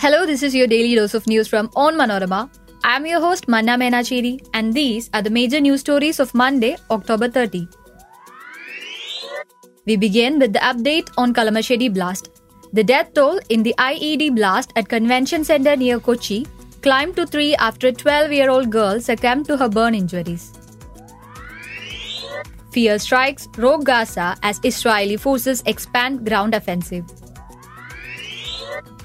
[0.00, 2.48] Hello, this is your daily dose of news from Onmanorama.
[2.84, 7.28] I'm your host Manna Menacheri, and these are the major news stories of Monday, October
[7.28, 7.66] 30.
[9.86, 12.30] We begin with the update on Kalamassery blast.
[12.72, 16.46] The death toll in the IED blast at Convention Center near Kochi
[16.80, 20.52] climbed to 3 after a 12 year old girl succumbed to her burn injuries.
[22.70, 27.04] Fear strikes rogue Gaza as Israeli forces expand ground offensive.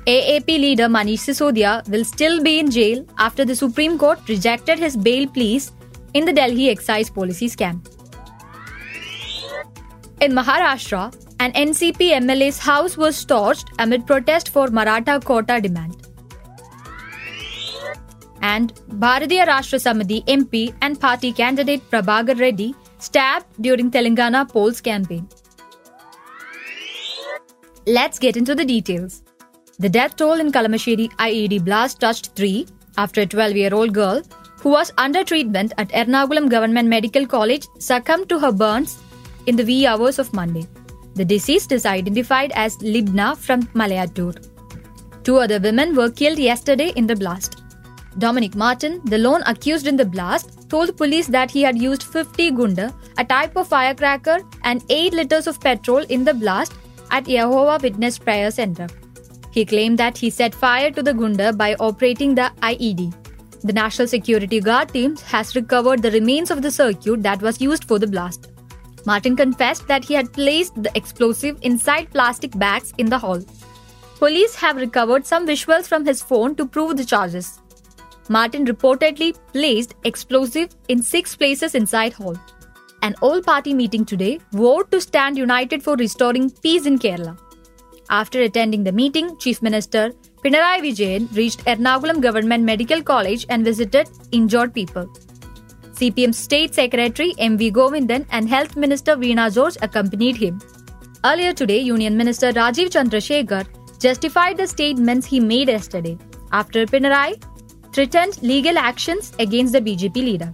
[0.05, 4.97] AAP leader Manish Sisodia will still be in jail after the Supreme Court rejected his
[4.97, 5.71] bail pleas
[6.13, 7.79] in the Delhi excise policy scam.
[10.19, 15.95] In Maharashtra, an NCP MLA's house was torched amid protest for Maratha quota demand.
[18.41, 25.29] And Bharatiya Rashtra Samiti MP and party candidate Prabhakar Reddy stabbed during Telangana polls campaign.
[27.87, 29.22] Let's get into the details.
[29.83, 32.65] The death toll in Kalamassery IED blast touched 3
[32.97, 34.21] after a 12 year old girl
[34.61, 38.93] who was under treatment at Ernakulam Government Medical College succumbed to her burns
[39.45, 40.65] in the wee hours of Monday.
[41.15, 44.33] The deceased is identified as Libna from Malayattoor.
[45.25, 47.61] Two other women were killed yesterday in the blast.
[48.19, 52.51] Dominic Martin, the lone accused in the blast, told police that he had used 50
[52.51, 56.71] gunda, a type of firecracker, and 8 liters of petrol in the blast
[57.11, 58.87] at Yehovah Witness Prayer Center.
[59.53, 63.13] He claimed that he set fire to the gunda by operating the IED.
[63.61, 67.83] The National Security Guard team has recovered the remains of the circuit that was used
[67.85, 68.49] for the blast.
[69.05, 73.41] Martin confessed that he had placed the explosive inside plastic bags in the hall.
[74.17, 77.59] Police have recovered some visuals from his phone to prove the charges.
[78.29, 82.35] Martin reportedly placed explosive in six places inside hall.
[83.03, 87.37] An all-party meeting today vowed to stand united for restoring peace in Kerala.
[88.15, 90.11] After attending the meeting, Chief Minister
[90.43, 95.07] Pinarayi Vijayan reached Ernakulam Government Medical College and visited injured people.
[95.99, 97.71] CPM State Secretary M.V.
[97.71, 100.61] Govindan and Health Minister Veena George accompanied him.
[101.25, 103.65] Earlier today, Union Minister Rajeev Chandrasekhar
[103.99, 106.15] justified the statements he made yesterday
[106.51, 107.43] after Pinarayi
[107.93, 110.53] threatened legal actions against the BJP leader.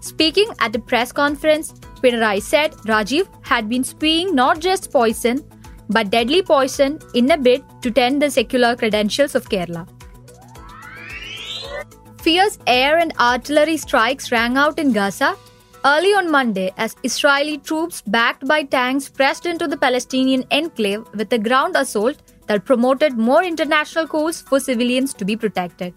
[0.00, 5.42] Speaking at a press conference, Pinarayi said Rajeev had been spewing not just poison
[5.88, 9.88] but deadly poison in a bid to tend the secular credentials of Kerala.
[12.20, 15.36] Fierce air and artillery strikes rang out in Gaza
[15.84, 21.32] early on Monday as Israeli troops backed by tanks pressed into the Palestinian enclave with
[21.32, 22.16] a ground assault
[22.48, 25.94] that promoted more international calls for civilians to be protected.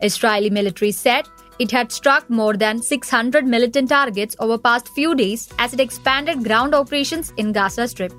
[0.00, 1.26] Israeli military said
[1.58, 6.44] it had struck more than 600 militant targets over past few days as it expanded
[6.44, 8.12] ground operations in Gaza Strip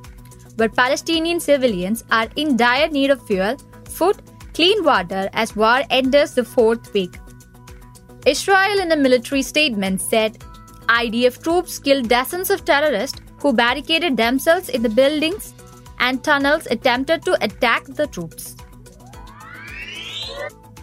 [0.59, 3.55] where Palestinian civilians are in dire need of fuel,
[3.85, 4.21] food,
[4.53, 7.17] clean water as war enters the fourth week.
[8.25, 10.37] Israel, in a military statement, said
[10.87, 15.53] IDF troops killed dozens of terrorists who barricaded themselves in the buildings
[15.99, 18.55] and tunnels attempted to attack the troops.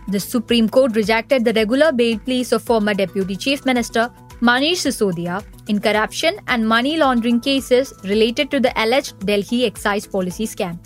[0.08, 4.10] The Supreme Court rejected the regular bail pleas of former Deputy Chief Minister
[4.40, 10.46] Manish Sisodia in corruption and money laundering cases related to the alleged Delhi excise policy
[10.46, 10.78] scam.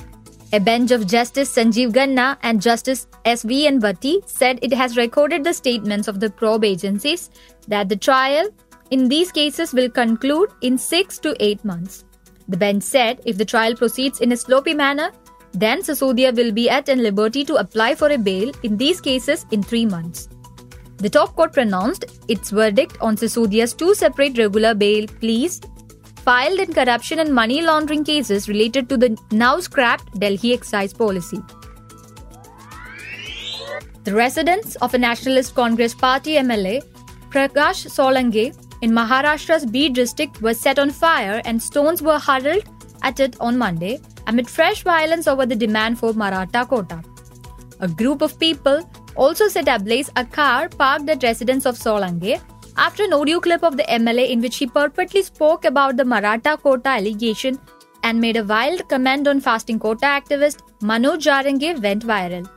[0.53, 3.81] A bench of Justice Sanjeev Khanna and Justice S.V.N.
[3.81, 7.31] Bhatti said it has recorded the statements of the probe agencies
[7.69, 8.49] that the trial
[8.91, 12.05] in these cases will conclude in 6 to 8 months.
[12.49, 15.13] The bench said if the trial proceeds in a sloppy manner,
[15.53, 19.63] then Sisodia will be at liberty to apply for a bail in these cases in
[19.63, 20.29] 3 months.
[21.01, 25.61] The top court pronounced its verdict on Sisodia's two separate regular bail pleas
[26.17, 31.41] filed in corruption and money laundering cases related to the now scrapped Delhi excise policy.
[34.05, 36.83] The residence of a Nationalist Congress Party MLA,
[37.31, 42.65] Prakash Solanke, in Maharashtra's Beed district was set on fire and stones were hurled
[43.03, 47.03] at it on Monday amid fresh violence over the demand for Maratha quota.
[47.81, 48.83] A group of people
[49.17, 52.41] also set ablaze a car parked at residence of Solanke
[52.77, 56.57] after an audio clip of the MLA in which he purportedly spoke about the Maratha
[56.57, 57.59] quota allegation
[58.03, 62.49] and made a wild comment on fasting quota activist Manoj Jarange went viral.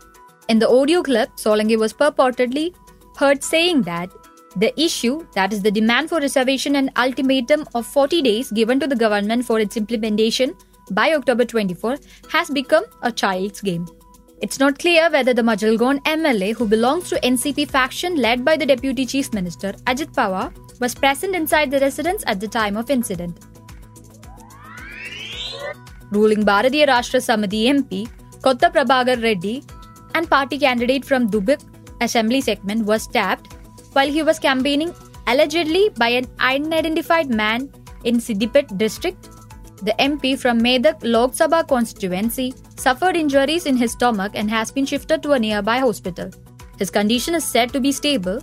[0.50, 2.74] In the audio clip, Solanke was purportedly
[3.18, 4.10] heard saying that
[4.56, 8.88] the issue, that is the demand for reservation and ultimatum of 40 days given to
[8.88, 10.54] the government for its implementation
[10.92, 11.98] by October 24,
[12.30, 13.88] has become a child's game.
[14.44, 18.66] It's not clear whether the Majalgaon MLA, who belongs to NCP faction led by the
[18.66, 20.52] Deputy Chief Minister Ajit Pawar,
[20.82, 23.40] was present inside the residence at the time of incident.
[26.12, 28.10] Ruling Bharatiya Rashtra Samiti MP
[28.42, 29.64] Kotha Prabhakar Reddy
[30.14, 31.62] and party candidate from Dubbak
[32.02, 33.54] Assembly segment, was stabbed
[33.94, 34.94] while he was campaigning
[35.28, 37.72] allegedly by an unidentified man
[38.04, 39.30] in Siddipet district.
[39.84, 44.86] The MP from Medak Lok Sabha constituency suffered injuries in his stomach and has been
[44.86, 46.30] shifted to a nearby hospital.
[46.80, 48.40] His condition is said to be stable.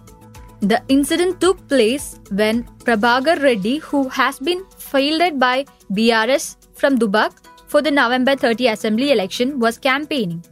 [0.60, 7.32] The incident took place when Prabhakar Reddy, who has been fielded by BRS from Dubbak
[7.68, 10.44] for the November 30 assembly election, was campaigning.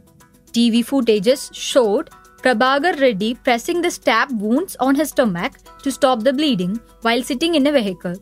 [0.53, 2.09] TV footages showed
[2.41, 7.53] Prabhakar Reddy pressing the stab wounds on his stomach to stop the bleeding while sitting
[7.53, 8.15] in a vehicle.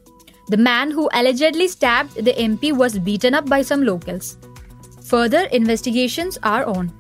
[0.50, 4.38] The man who allegedly stabbed the MP was beaten up by some locals.
[5.06, 6.94] Further investigations are on.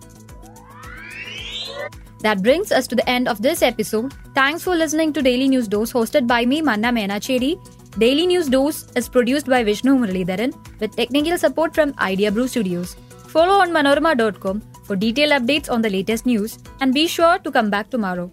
[2.21, 4.13] That brings us to the end of this episode.
[4.33, 7.57] Thanks for listening to Daily News Dose hosted by me, Manna Menacheri.
[7.97, 12.95] Daily News Dose is produced by Vishnu Muralidharan with technical support from Idea Brew Studios.
[13.27, 17.89] Follow onmanorama.com for detailed updates on the latest news and be sure to come back
[17.89, 18.31] tomorrow.